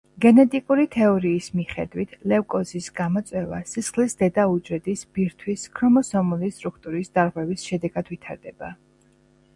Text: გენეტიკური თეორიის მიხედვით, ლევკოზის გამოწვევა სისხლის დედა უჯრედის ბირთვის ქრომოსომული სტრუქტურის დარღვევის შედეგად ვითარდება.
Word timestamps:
გენეტიკური 0.23 0.85
თეორიის 0.93 1.49
მიხედვით, 1.57 2.15
ლევკოზის 2.31 2.87
გამოწვევა 3.01 3.59
სისხლის 3.73 4.17
დედა 4.23 4.47
უჯრედის 4.55 5.05
ბირთვის 5.19 5.69
ქრომოსომული 5.77 6.53
სტრუქტურის 6.59 7.17
დარღვევის 7.19 7.71
შედეგად 7.71 8.15
ვითარდება. 8.17 8.77